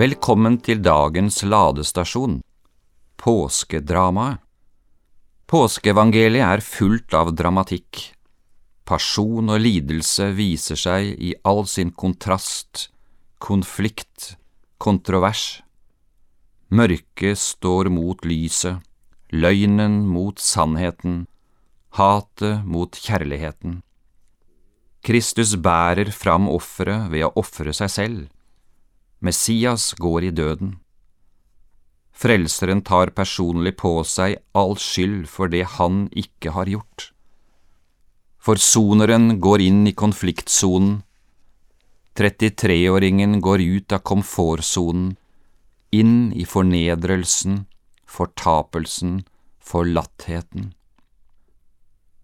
[0.00, 2.38] Velkommen til dagens ladestasjon,
[3.20, 4.38] påskedramaet.
[5.50, 7.98] Påskeevangeliet er fullt av dramatikk.
[8.88, 12.86] Pasjon og lidelse viser seg i all sin kontrast,
[13.44, 14.38] konflikt,
[14.80, 15.60] kontrovers.
[16.72, 18.80] Mørket står mot lyset,
[19.36, 21.26] løgnen mot sannheten,
[22.00, 23.82] hatet mot kjærligheten.
[25.04, 28.28] Kristus bærer fram offeret ved å ofre seg selv.
[29.20, 30.78] Messias går i døden.
[32.16, 37.10] Frelseren tar personlig på seg all skyld for det han ikke har gjort.
[38.40, 41.02] Forsoneren går inn i konfliktsonen.
[42.16, 45.14] 33-åringen går ut av komfortsonen,
[45.92, 47.64] inn i fornedrelsen,
[48.08, 49.20] fortapelsen,
[49.60, 50.72] forlattheten.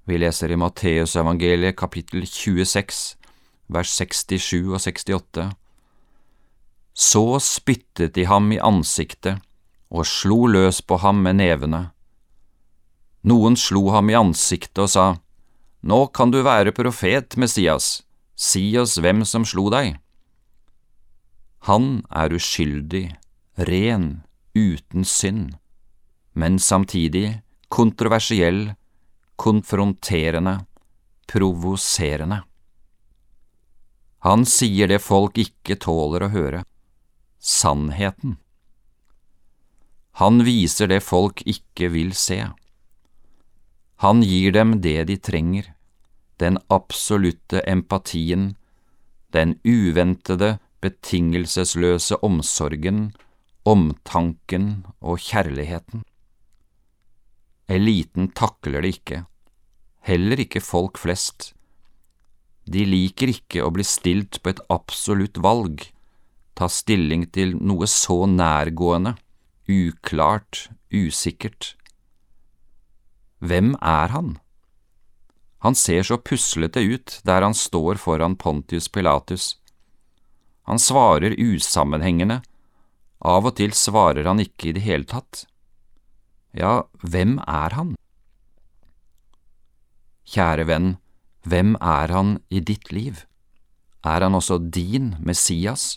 [0.07, 3.05] Vi leser i Matteusevangeliet kapittel 26,
[3.73, 5.47] vers 67 og 68.
[6.97, 9.43] Så spyttet de ham i ansiktet
[9.93, 11.83] og slo løs på ham med nevene.
[13.29, 15.07] Noen slo ham i ansiktet og sa,
[15.87, 18.01] Nå kan du være profet, Messias,
[18.35, 19.99] si oss hvem som slo deg.
[21.69, 23.11] Han er uskyldig,
[23.69, 24.25] ren,
[24.57, 25.57] uten synd,
[26.33, 28.73] men samtidig kontroversiell
[29.37, 30.65] konfronterende,
[31.29, 32.41] provoserende.
[34.25, 36.63] Han sier det folk ikke tåler å høre,
[37.47, 38.37] sannheten.
[40.19, 42.41] Han viser det folk ikke vil se.
[44.03, 45.71] Han gir dem det de trenger,
[46.41, 48.55] den absolutte empatien,
[49.33, 53.11] den uventede, betingelsesløse omsorgen,
[53.65, 56.05] omtanken og kjærligheten.
[57.73, 59.25] Eliten takler det ikke,
[60.07, 61.53] heller ikke folk flest.
[62.67, 65.89] De liker ikke å bli stilt på et absolutt valg,
[66.57, 69.15] ta stilling til noe så nærgående,
[69.69, 71.75] uklart, usikkert.
[73.45, 74.37] Hvem er han?
[75.65, 79.57] Han ser så puslete ut der han står foran Pontius Pilatus.
[80.67, 82.41] Han svarer usammenhengende,
[83.21, 85.45] av og til svarer han ikke i det hele tatt.
[86.57, 87.95] Ja, hvem er han?
[90.27, 90.89] Kjære venn,
[91.47, 93.23] hvem er han i ditt liv?
[94.07, 95.97] Er han også din Messias,